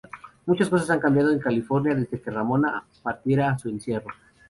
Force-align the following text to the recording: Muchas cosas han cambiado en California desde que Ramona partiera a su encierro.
Muchas 0.47 0.67
cosas 0.67 0.89
han 0.89 0.99
cambiado 0.99 1.31
en 1.31 1.37
California 1.37 1.93
desde 1.93 2.19
que 2.19 2.31
Ramona 2.31 2.83
partiera 3.03 3.51
a 3.51 3.57
su 3.59 3.69
encierro. 3.69 4.09